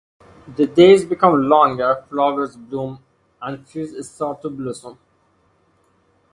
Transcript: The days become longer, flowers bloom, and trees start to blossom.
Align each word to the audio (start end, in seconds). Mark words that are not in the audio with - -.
The 0.55 0.65
days 0.65 1.05
become 1.05 1.43
longer, 1.47 2.03
flowers 2.09 2.57
bloom, 2.57 3.03
and 3.39 3.67
trees 3.67 3.93
start 4.09 4.41
to 4.41 4.49
blossom. 4.49 4.97